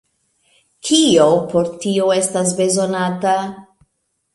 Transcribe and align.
Kio 0.89 1.27
por 1.53 1.71
tio 1.85 2.11
estas 2.19 2.59
bezonata? 2.63 3.41